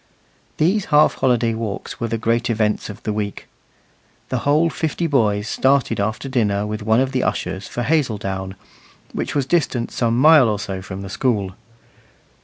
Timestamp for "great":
2.17-2.49